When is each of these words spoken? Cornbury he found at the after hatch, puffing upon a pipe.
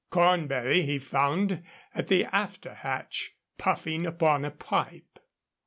Cornbury 0.09 0.81
he 0.81 0.97
found 0.97 1.61
at 1.93 2.07
the 2.07 2.25
after 2.35 2.73
hatch, 2.73 3.35
puffing 3.59 4.07
upon 4.07 4.43
a 4.43 4.49
pipe. 4.49 5.19